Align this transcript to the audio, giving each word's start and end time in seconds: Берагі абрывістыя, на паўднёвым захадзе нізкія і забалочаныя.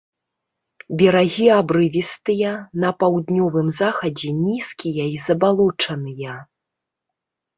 Берагі 0.99 1.43
абрывістыя, 1.57 2.53
на 2.83 2.89
паўднёвым 3.03 3.67
захадзе 3.81 4.29
нізкія 4.47 5.05
і 5.17 5.19
забалочаныя. 5.29 6.33